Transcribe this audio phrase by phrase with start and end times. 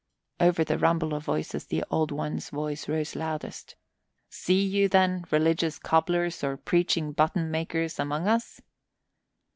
[0.39, 3.75] Over the rumble of voices the Old One's voice rose loudest:
[4.31, 8.59] "See you, then, religious cobblers or preaching button makers among us?"